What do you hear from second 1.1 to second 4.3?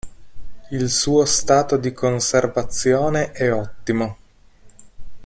stato di conservazione è ottimo.